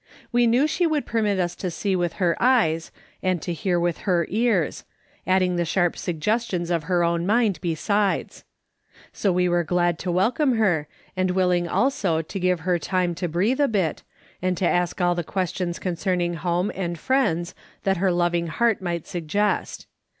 [0.31, 3.99] We knew she would permit us to see with her eyes, and to hear with
[3.99, 4.83] her ears;
[5.27, 8.43] adding the sharp suggestions of her own mind besides.
[9.13, 13.27] So we were glad to welcome her, and willing also to give her time to
[13.27, 14.01] breathe a bit,
[14.41, 19.05] and to ask all the questions concerning home and friends that her loving heart might
[19.05, 19.85] suggest.